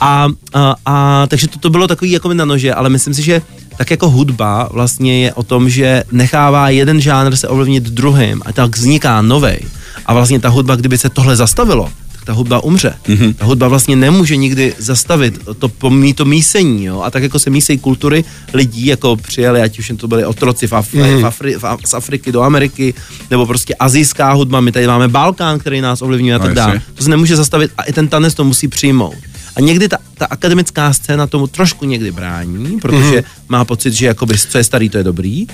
[0.00, 3.42] A, a, a takže to, to bylo takový jako na nože, ale myslím si, že
[3.76, 8.52] tak jako hudba vlastně je o tom, že nechává jeden žánr se ovlivnit druhým a
[8.52, 9.60] tak vzniká novej.
[10.06, 11.88] A vlastně ta hudba, kdyby se tohle zastavilo,
[12.24, 12.94] ta hudba umře.
[13.06, 13.34] Mm-hmm.
[13.34, 17.00] Ta hudba vlastně nemůže nikdy zastavit to, pomí to mísení, jo?
[17.00, 20.72] A tak jako se mísejí kultury lidí, jako přijeli, ať už to byli otroci v
[20.72, 21.20] Afri- mm-hmm.
[21.20, 22.94] v Afri- v z Afriky do Ameriky,
[23.30, 26.80] nebo prostě azijská hudba, my tady máme Balkán, který nás ovlivňuje a tak no, dále.
[26.94, 29.14] To se nemůže zastavit a i ten tanec to musí přijmout.
[29.56, 33.24] A někdy ta, ta akademická scéna tomu trošku někdy brání, protože mm-hmm.
[33.48, 35.46] má pocit, že jakoby, co je starý, to je dobrý.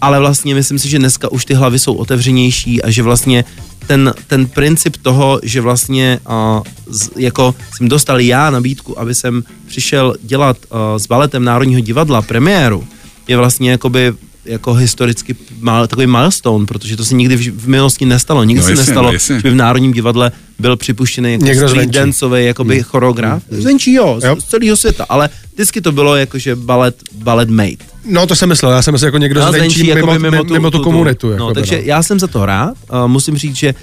[0.00, 3.44] Ale vlastně myslím si, že dneska už ty hlavy jsou otevřenější a že vlastně
[3.86, 9.44] ten, ten princip toho, že vlastně uh, z, jako jsem dostal já nabídku, aby jsem
[9.66, 12.84] přišel dělat uh, s baletem Národního divadla premiéru,
[13.28, 14.14] je vlastně jakoby
[14.48, 18.44] jako historicky mal, takový milestone, protože to se nikdy v, v minulosti nestalo.
[18.44, 21.90] Nikdy no, se nestalo, no, že by v Národním divadle byl připuštěný jako Někdo street
[21.90, 22.82] danceový jakoby mm.
[22.82, 23.42] choreograf.
[23.50, 23.62] Mm.
[23.62, 27.76] Zvenčí jo, jo, z celého světa, ale vždycky to bylo jakože balet, balet made.
[28.04, 30.52] No to jsem myslel, já jsem myslel jako někdo no, zvenčí mimo, mimo, mimo, tu,
[30.52, 31.36] mimo tu komunitu.
[31.36, 31.82] No, takže no.
[31.84, 32.74] já jsem za to rád.
[32.92, 33.74] Uh, musím říct, že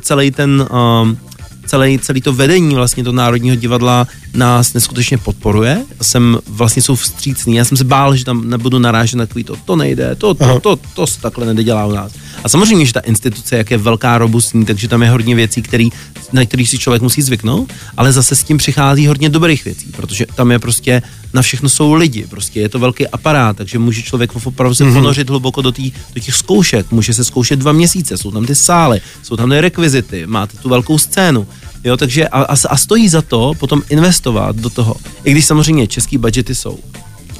[0.00, 0.68] celý ten
[1.02, 1.18] um,
[1.66, 5.84] celý, celý to vedení vlastně do Národního divadla nás neskutečně podporuje.
[6.02, 7.56] Jsem vlastně jsou vstřícný.
[7.56, 10.60] Já jsem se bál, že tam nebudu narážet na takový to, to nejde, to, to,
[10.60, 12.12] to, to, to se takhle nedělá u nás.
[12.46, 15.88] A samozřejmě, že ta instituce, jak je velká, robustní, takže tam je hodně věcí, který,
[16.32, 20.26] na kterých si člověk musí zvyknout, ale zase s tím přichází hodně dobrých věcí, protože
[20.34, 21.02] tam je prostě
[21.34, 24.92] na všechno jsou lidi, prostě je to velký aparát, takže může člověk opravdu se mm-hmm.
[24.92, 28.54] ponořit hluboko do, tý, do těch zkoušek, může se zkoušet dva měsíce, jsou tam ty
[28.54, 31.46] sály, jsou tam ty rekvizity, máte tu velkou scénu,
[31.84, 35.86] jo, takže a, a, a stojí za to potom investovat do toho, i když samozřejmě
[35.86, 36.78] český budgety jsou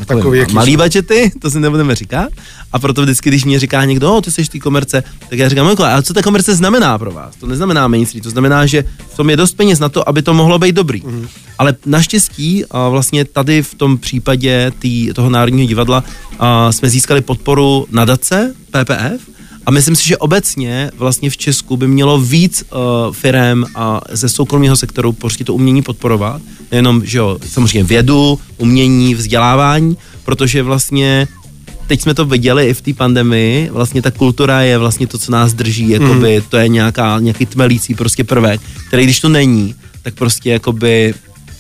[0.05, 0.79] Takový, malý jsou.
[0.79, 2.29] budgety, to si nebudeme říkat.
[2.73, 6.03] A proto vždycky, když mě říká někdo, ty jsi ty komerce, tak já říkám, a
[6.03, 7.37] co ta komerce znamená pro vás?
[7.37, 10.35] To neznamená mainstream, to znamená, že v tom je dost peněz na to, aby to
[10.35, 11.03] mohlo být dobrý.
[11.03, 11.29] Mm-hmm.
[11.59, 16.05] Ale naštěstí a vlastně tady v tom případě tý, toho Národního divadla
[16.39, 19.36] a jsme získali podporu nadace PPF,
[19.67, 24.29] a myslím si, že obecně vlastně v Česku by mělo víc uh, firm a ze
[24.29, 26.43] soukromého sektoru prostě to umění podporovat.
[26.71, 31.29] Nejenom, že jo, samozřejmě vědu, umění, vzdělávání, protože vlastně
[31.87, 35.33] teď jsme to viděli i v té pandemii, vlastně ta kultura je vlastně to, co
[35.33, 36.47] nás drží, jakoby, mm.
[36.49, 41.15] to je nějaká, nějaký tmelící prostě prvek, který když to není, tak prostě jakoby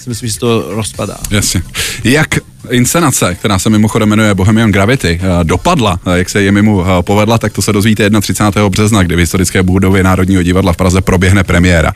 [0.06, 1.16] si myslím, že se to rozpadá.
[1.30, 1.62] Jasně.
[2.04, 2.28] Jak
[2.70, 7.02] inscenace, která se mimochodem jmenuje Bohemian Gravity, eh, dopadla, eh, jak se je mimo eh,
[7.02, 8.70] povedla, tak to se dozvíte 31.
[8.70, 11.92] března, kdy v historické budově Národního divadla v Praze proběhne premiéra.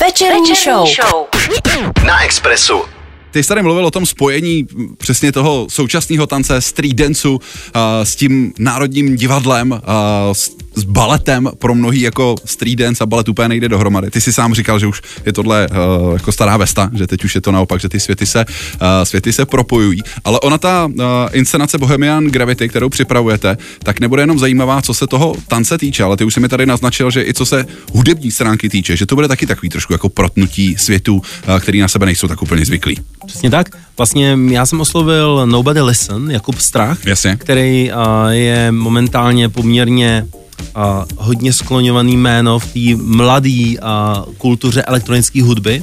[0.00, 0.86] Večerní, Večerní show.
[0.86, 1.26] show.
[2.06, 2.97] Na Expressu.
[3.38, 7.38] Ty jsi tady mluvil o tom spojení přesně toho současného tance, street danceu
[8.02, 9.80] s tím národním divadlem,
[10.32, 14.10] s, s baletem pro mnohý jako street dance a balet úplně nejde dohromady.
[14.10, 17.34] Ty si sám říkal, že už je tohle uh, jako stará vesta, že teď už
[17.34, 20.00] je to naopak, že ty světy se, uh, světy se propojují.
[20.24, 25.06] Ale ona ta uh, inscenace Bohemian Gravity, kterou připravujete, tak nebude jenom zajímavá, co se
[25.06, 28.30] toho tance týče, ale ty už si mi tady naznačil, že i co se hudební
[28.30, 31.22] stránky týče, že to bude taky takový trošku jako protnutí světů,
[31.60, 32.96] který na sebe nejsou tak úplně zvyklí.
[33.28, 33.76] Přesně tak.
[33.96, 37.36] Vlastně já jsem oslovil Nobody Listen, Jakub Strach, Jasně.
[37.36, 40.26] který uh, je momentálně poměrně
[40.76, 40.82] uh,
[41.16, 43.74] hodně skloňovaný jméno v té mladé
[44.38, 45.82] kultuře elektronické hudby.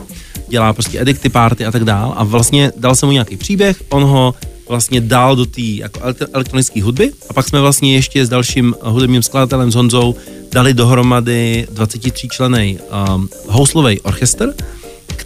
[0.50, 2.14] Dělá prostě edikty, party a tak dál.
[2.18, 4.34] A vlastně dal jsem mu nějaký příběh, on ho
[4.70, 6.00] vlastně dal do té jako
[6.34, 10.16] elektronické hudby a pak jsme vlastně ještě s dalším hudebním skladatelem, s Honzou,
[10.52, 12.80] dali dohromady 23 členej
[13.16, 14.54] um, houslový orchestr,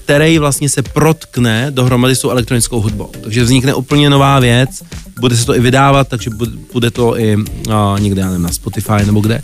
[0.09, 3.09] který vlastně se protkne dohromady s tou elektronickou hudbou.
[3.23, 4.69] Takže vznikne úplně nová věc,
[5.19, 6.29] bude se to i vydávat, takže
[6.73, 9.41] bude to i uh, někde, já nevím, na Spotify nebo kde.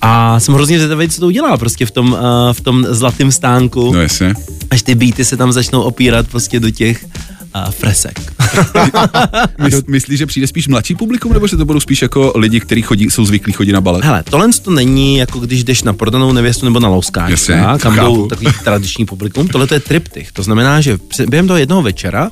[0.00, 2.18] A jsem hrozně zvědavý, co to udělá prostě v tom, uh,
[2.52, 3.92] v tom zlatém stánku.
[3.92, 4.34] No jasně.
[4.70, 7.06] Až ty beaty se tam začnou opírat prostě do těch
[7.54, 8.32] uh, fresek.
[9.58, 12.82] Mysl, myslíš, že přijde spíš mladší publikum, nebo že to budou spíš jako lidi, kteří
[12.82, 14.04] chodí, jsou zvyklí chodit na balet?
[14.04, 17.34] Hele, tohle to není jako když jdeš na prodanou nevěstu nebo na louskání,
[17.78, 19.48] kam jdou takový tradiční publikum.
[19.48, 20.32] Tohle to je triptych.
[20.32, 22.30] To znamená, že během toho jednoho večera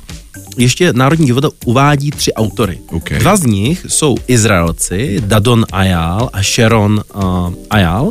[0.57, 2.79] ještě Národní divadlo uvádí tři autory.
[2.87, 3.19] Okay.
[3.19, 8.09] Dva z nich jsou Izraelci, Dadon Ayal a Sharon uh, Ayal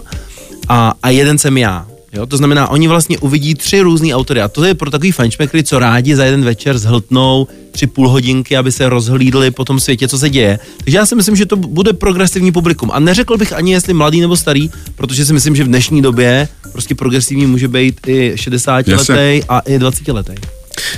[0.69, 1.87] a, a jeden jsem já.
[2.13, 5.63] Jo, to znamená, oni vlastně uvidí tři různý autory a to je pro takový fančmekry,
[5.63, 10.09] co rádi za jeden večer zhltnou tři půl hodinky, aby se rozhlídli po tom světě,
[10.09, 10.59] co se děje.
[10.85, 12.91] Takže já si myslím, že to bude progresivní publikum.
[12.93, 16.49] A neřekl bych ani, jestli mladý nebo starý, protože si myslím, že v dnešní době
[16.73, 20.33] prostě progresivní může být i 60 letý a i 20 letý.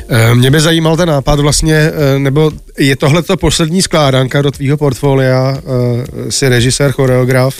[0.09, 4.51] Eh, mě by zajímal ten nápad vlastně, eh, nebo je tohle to poslední skládanka do
[4.51, 7.55] tvýho portfolia, eh, si režisér, choreograf,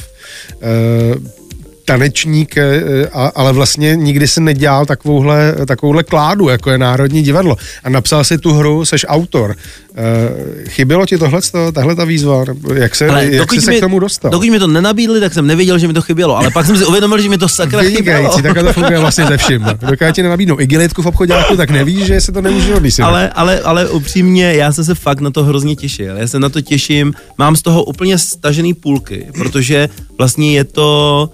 [1.85, 7.57] tanečník, eh, ale vlastně nikdy si nedělal takovouhle, takovouhle kládu, jako je Národní divadlo.
[7.85, 9.57] A napsal si tu hru, seš autor.
[9.97, 11.41] Eh, chybělo ti tohle,
[11.73, 12.45] tahle ta výzva?
[12.75, 14.31] Jak, se, ale jak jsi se mi, k tomu dostal?
[14.31, 16.85] Dokud mi to nenabídli, tak jsem nevěděl, že mi to chybělo, ale pak jsem si
[16.85, 18.43] uvědomil, že mi to sakra chybělo.
[18.43, 19.67] tak to funguje vlastně ze vším.
[19.81, 23.05] Dokud ti nenabídnou igelitku v obchodáku, tak nevíš, že se to nemůže odlísit.
[23.05, 26.17] Ale, ale, ale upřímně, já jsem se fakt na to hrozně těšil.
[26.17, 31.31] Já se na to těším, mám z toho úplně stažený půlky, protože vlastně je to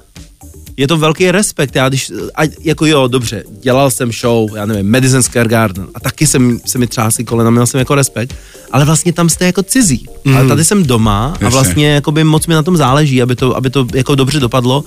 [0.79, 1.77] je to velký respekt.
[1.77, 6.01] Já když, a, jako jo, dobře, dělal jsem show, já nevím, Madison Square Garden a
[6.01, 8.35] taky jsem, se mi třásly kolena, měl jsem jako respekt,
[8.71, 10.07] ale vlastně tam jste jako cizí.
[10.25, 10.37] Mm.
[10.37, 13.57] Ale tady jsem doma a vlastně jako by moc mi na tom záleží, aby to,
[13.57, 14.85] aby to jako dobře dopadlo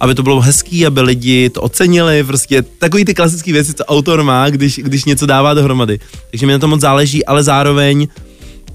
[0.00, 4.22] aby to bylo hezký, aby lidi to ocenili, prostě takový ty klasické věci, co autor
[4.22, 6.00] má, když, když něco dává dohromady.
[6.30, 8.08] Takže mi na to moc záleží, ale zároveň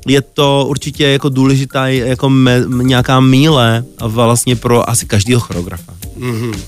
[0.06, 5.94] je to určitě jako důležitá jako me, nějaká míle vlastně pro asi každého choreografa.
[6.20, 6.60] Mm-hmm.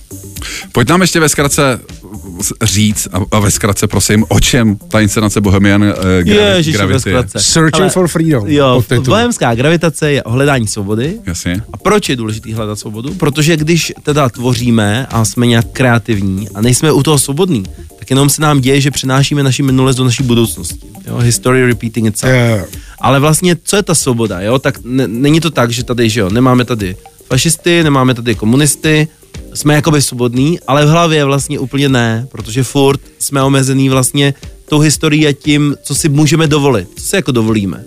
[0.72, 1.80] Pojď nám ještě ve zkratce
[2.64, 5.90] říct a, a ve zkratce prosím, o čem ta inscenace Bohemian uh,
[6.24, 7.24] Ježiši, Gravity je.
[7.38, 8.48] Searching Ale, for Freedom.
[8.48, 11.20] Jo, bohemská gravitace je o hledání svobody.
[11.26, 11.62] Jasně.
[11.74, 13.14] A proč je důležitý hledat svobodu?
[13.14, 17.64] Protože když teda tvoříme a jsme nějak kreativní a nejsme u toho svobodní,
[18.00, 20.88] tak jenom se nám děje, že přenášíme naši minulost do naší budoucnosti.
[21.08, 21.18] Jo?
[21.18, 22.34] History repeating itself.
[22.34, 22.66] Jo.
[23.00, 24.60] Ale vlastně, co je ta svoboda, jo?
[24.60, 26.96] Tak ne, není to tak, že tady, že jo, nemáme tady
[27.28, 29.08] fašisty, nemáme tady komunisty,
[29.54, 34.34] jsme jakoby svobodní, ale v hlavě vlastně úplně ne, protože furt jsme omezený vlastně
[34.70, 37.84] tou historií a tím, co si můžeme dovolit, co si jako dovolíme.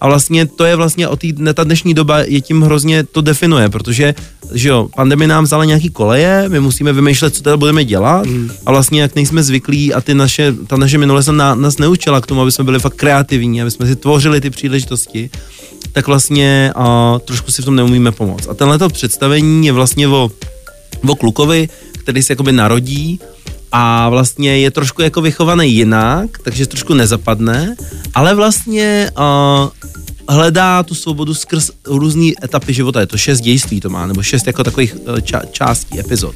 [0.00, 3.68] A vlastně to je vlastně o ne, ta dnešní doba je tím hrozně to definuje,
[3.68, 4.14] protože
[4.52, 8.50] že jo, pandemie nám vzala nějaký koleje, my musíme vymýšlet, co teda budeme dělat mm.
[8.66, 12.20] a vlastně jak nejsme zvyklí a ty naše, ta naše minule se na, nás neučila
[12.20, 15.30] k tomu, aby jsme byli fakt kreativní, aby jsme si tvořili ty příležitosti,
[15.92, 18.48] tak vlastně a, trošku si v tom neumíme pomoct.
[18.48, 20.30] A tenhle představení je vlastně o,
[21.06, 23.20] o klukovi, který se jakoby narodí
[23.72, 27.76] a vlastně je trošku jako vychovaný jinak, takže trošku nezapadne,
[28.14, 29.68] ale vlastně uh,
[30.28, 33.00] hledá tu svobodu skrz různé etapy života.
[33.00, 36.34] Je to šest dějství to má, nebo šest jako takových uh, ča- částí, epizod.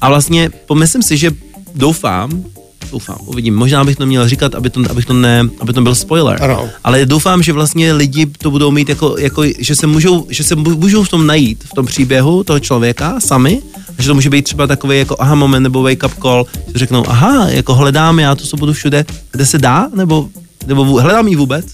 [0.00, 1.30] A vlastně pomyslím si, že
[1.74, 2.44] doufám,
[2.92, 5.94] doufám, uvidím, možná bych to měl říkat, aby to, abych to ne, aby to byl
[5.94, 6.68] spoiler, Ano.
[6.84, 10.54] ale doufám, že vlastně lidi to budou mít jako, jako že se můžou, že se
[10.56, 13.62] můžou v tom najít, v tom příběhu toho člověka sami,
[13.98, 16.78] a že to může být třeba takový jako aha moment nebo wake up call, že
[16.78, 20.28] řeknou, aha, jako hledám já tu svobodu všude, kde se dá, nebo,
[20.66, 21.66] nebo hledám ji vůbec?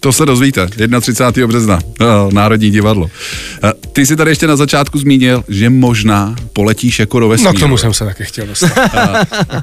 [0.00, 0.66] To se dozvíte,
[1.00, 1.46] 31.
[1.46, 3.10] března, eh, Národní divadlo.
[3.64, 7.52] Eh, Ty jsi tady ještě na začátku zmínil, že možná poletíš jako do vesmíru.
[7.52, 8.70] No k tomu jsem se taky chtěl dostat.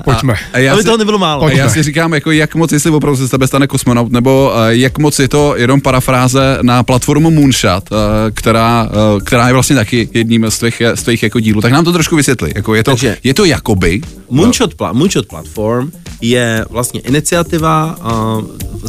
[0.03, 0.35] Pojďme.
[0.53, 1.43] A já Aby si, toho nebylo málo.
[1.43, 1.69] a já Pojďme.
[1.69, 4.97] si říkám, jako jak moc, jestli opravdu se z tebe stane kosmonaut, nebo eh, jak
[4.97, 7.95] moc je to jenom parafráze na platformu Moonshot, eh,
[8.31, 11.61] která, eh, která je vlastně taky jedním z tvých, z tvých jako dílů.
[11.61, 12.51] Tak nám to trošku vysvětli.
[12.55, 15.91] Jako je, to, Takže- je to jakoby, Moonshot, pla- Moonshot Platform
[16.29, 17.97] je vlastně iniciativa,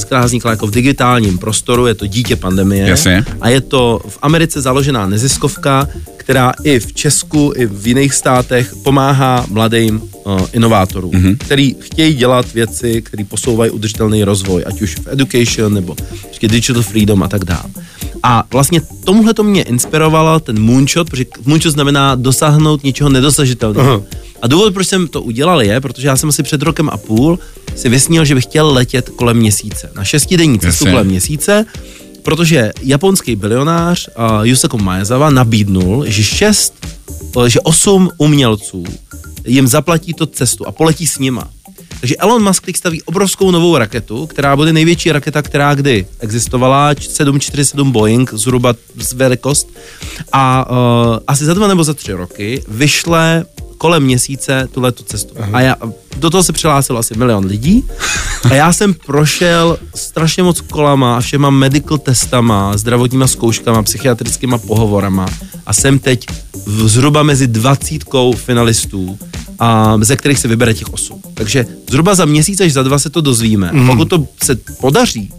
[0.00, 2.88] která vznikla jako v digitálním prostoru, je to dítě pandemie.
[2.88, 3.24] Jasně.
[3.40, 8.74] A je to v Americe založená neziskovka, která i v Česku, i v jiných státech
[8.82, 11.36] pomáhá mladým uh, inovátorům, mm-hmm.
[11.38, 16.82] který chtějí dělat věci, které posouvají udržitelný rozvoj, ať už v education nebo prostě digital
[16.82, 17.70] freedom a tak dále.
[18.22, 23.92] A vlastně tomuhle to mě inspirovalo ten moonshot, protože moonshot znamená dosáhnout něčeho nedosažitelného.
[23.92, 24.02] Aha.
[24.46, 27.38] A důvod, proč jsem to udělal, je, protože já jsem asi před rokem a půl
[27.76, 29.90] si vysnil, že bych chtěl letět kolem měsíce.
[29.96, 30.90] Na šestidenní cestu Jasně.
[30.90, 31.66] kolem měsíce,
[32.22, 36.86] protože japonský bilionář uh, Yusaku Maezawa nabídnul, že šest,
[37.46, 38.84] že osm umělců
[39.46, 41.48] jim zaplatí to cestu a poletí s nima.
[42.00, 46.94] Takže Elon Musk teď staví obrovskou novou raketu, která bude největší raketa, která kdy existovala,
[47.00, 49.68] 747 Boeing, zhruba z velikost.
[50.32, 50.76] A uh,
[51.26, 53.44] asi za dva nebo za tři roky vyšle
[53.78, 55.34] kolem měsíce tuhle tu cestu.
[55.52, 55.76] A já,
[56.16, 57.84] do toho se přihlásilo asi milion lidí
[58.50, 65.26] a já jsem prošel strašně moc kolama a všema medical testama, zdravotníma zkouškama, psychiatrickýma pohovorama
[65.66, 66.26] a jsem teď
[66.66, 69.18] v, zhruba mezi dvacítkou finalistů,
[69.58, 71.20] a, ze kterých se vybere těch osm.
[71.34, 73.70] Takže zhruba za měsíc až za dva se to dozvíme.
[73.72, 73.86] Mm.
[73.86, 75.30] Pokud to se podaří,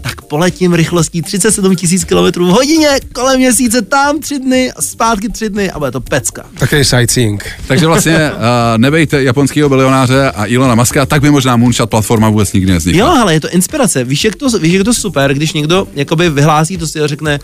[0.00, 1.76] tak poletím rychlostí 37
[2.08, 5.90] 000 km v hodině kolem měsíce, tam tři dny a zpátky tři dny a bude
[5.90, 6.44] to pecka.
[6.58, 7.46] Takový sightseeing.
[7.66, 8.38] takže vlastně uh,
[8.76, 13.00] nebejte japonského bilionáře a Ilona Maska, tak by možná Moonshot platforma vůbec nikdy nevznikla.
[13.00, 14.04] Jo, ale je to inspirace.
[14.04, 17.38] Víš, jak to, víš, jak to super, když někdo jakoby vyhlásí to si a řekne,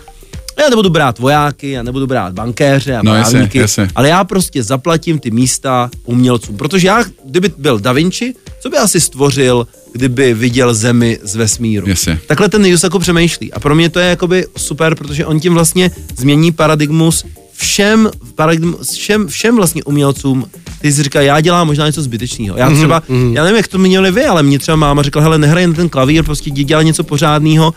[0.63, 3.89] já nebudu brát vojáky, já nebudu brát bankéře a No, právníky, jasně.
[3.95, 6.57] ale já prostě zaplatím ty místa umělcům.
[6.57, 11.89] Protože já, kdyby byl Da Vinci, co by asi stvořil, kdyby viděl zemi z vesmíru.
[11.89, 12.19] Jasně.
[12.27, 13.53] Takhle ten Yusaku přemýšlí.
[13.53, 18.91] A pro mě to je jakoby super, protože on tím vlastně změní paradigmus všem, paradigmus,
[18.91, 20.45] všem, všem vlastně umělcům,
[20.81, 22.57] ty si říká, já dělám možná něco zbytečného.
[22.57, 23.33] Já třeba, mm-hmm.
[23.33, 25.89] já nevím, jak to měli vy, ale mě třeba máma řekla, hele, nehraj na ten
[25.89, 27.73] klavír, prostě dělat něco pořádného,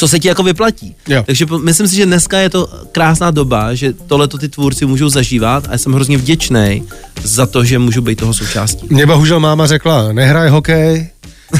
[0.00, 0.94] co se ti jako vyplatí.
[1.08, 1.22] Jo.
[1.26, 5.68] Takže myslím si, že dneska je to krásná doba, že tohleto ty tvůrci můžou zažívat
[5.70, 6.82] a jsem hrozně vděčný
[7.22, 8.86] za to, že můžu být toho součástí.
[8.90, 11.08] Mě bohužel máma řekla, nehraj hokej,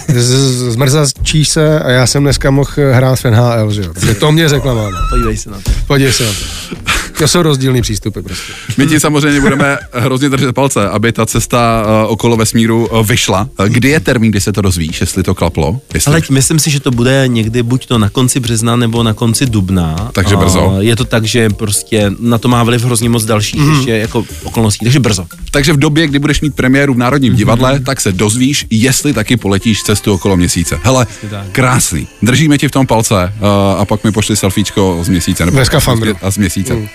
[0.08, 4.14] z- zmrzačíš se a já jsem dneska mohl hrát v NHL, že jo.
[4.20, 4.98] To mě řekla máma.
[5.10, 5.70] Podívej se na to.
[5.86, 6.76] Podívej se na to.
[7.20, 8.52] To jsou rozdílný přístupy prostě.
[8.76, 13.48] My ti samozřejmě budeme hrozně držet palce, aby ta cesta uh, okolo vesmíru uh, vyšla.
[13.60, 15.80] Uh, Kdy je termín, kdy se to dozvíš, jestli to klaplo?
[15.94, 16.12] Jestli...
[16.12, 19.46] Ale myslím si, že to bude někdy buď to na konci března nebo na konci
[19.46, 20.10] dubna.
[20.12, 20.76] Takže A brzo.
[20.78, 23.76] Je to tak, že prostě na to má vliv hrozně moc dalších mm.
[23.76, 25.26] ještě jako okolností, takže brzo.
[25.50, 29.36] Takže v době, kdy budeš mít premiéru v Národním divadle, tak se dozvíš, jestli taky
[29.36, 30.78] poletíš cestu okolo měsíce.
[30.82, 31.06] Hele,
[31.52, 32.08] krásný.
[32.22, 35.46] Držíme ti v tom palce uh, a pak mi pošli selfiečko z měsíce.
[35.46, 36.16] Nebo skafandru.
[36.22, 36.88] A z měsíce.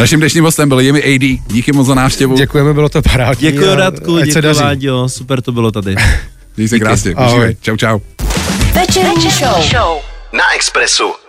[0.00, 1.52] Naším dnešním hostem byl Jimmy AD.
[1.52, 2.36] Díky moc za návštěvu.
[2.36, 3.50] Děkujeme, bylo to parádní.
[3.50, 4.54] Děkuji Radku, děkuji.
[4.54, 5.94] Váďo, super to bylo tady.
[6.56, 7.14] Díky se krásně.
[7.14, 7.56] Ahoj.
[7.60, 7.98] Čau, čau.
[8.72, 9.62] Večerní show.
[9.62, 9.98] Show.
[10.32, 11.25] Na Expressu